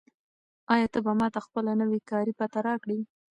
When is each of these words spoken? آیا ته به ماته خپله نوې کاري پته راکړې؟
آیا 0.73 0.87
ته 0.93 0.99
به 1.05 1.11
ماته 1.19 1.39
خپله 1.45 1.71
نوې 1.81 1.99
کاري 2.09 2.33
پته 2.39 2.59
راکړې؟ 2.67 2.99